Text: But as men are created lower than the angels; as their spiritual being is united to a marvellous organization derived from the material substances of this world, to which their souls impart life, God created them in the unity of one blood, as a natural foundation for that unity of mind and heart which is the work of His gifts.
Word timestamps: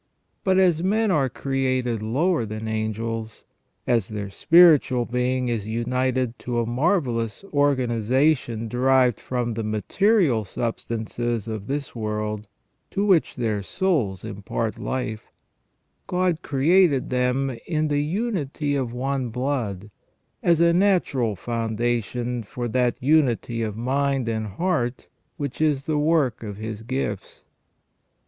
But 0.43 0.57
as 0.57 0.81
men 0.81 1.11
are 1.11 1.29
created 1.29 2.01
lower 2.01 2.43
than 2.43 2.65
the 2.65 2.71
angels; 2.71 3.43
as 3.85 4.07
their 4.07 4.31
spiritual 4.31 5.05
being 5.05 5.47
is 5.47 5.67
united 5.67 6.39
to 6.39 6.59
a 6.59 6.65
marvellous 6.65 7.43
organization 7.53 8.67
derived 8.67 9.19
from 9.19 9.53
the 9.53 9.61
material 9.63 10.43
substances 10.43 11.47
of 11.47 11.67
this 11.67 11.95
world, 11.95 12.47
to 12.89 13.05
which 13.05 13.35
their 13.35 13.61
souls 13.61 14.25
impart 14.25 14.79
life, 14.79 15.31
God 16.07 16.39
created 16.41 17.11
them 17.11 17.55
in 17.67 17.87
the 17.87 18.01
unity 18.03 18.73
of 18.75 18.93
one 18.93 19.29
blood, 19.29 19.91
as 20.41 20.59
a 20.59 20.73
natural 20.73 21.35
foundation 21.35 22.41
for 22.41 22.67
that 22.69 22.97
unity 23.03 23.61
of 23.61 23.77
mind 23.77 24.27
and 24.27 24.47
heart 24.47 25.07
which 25.37 25.61
is 25.61 25.85
the 25.85 25.99
work 25.99 26.41
of 26.41 26.57
His 26.57 26.81
gifts. 26.81 27.43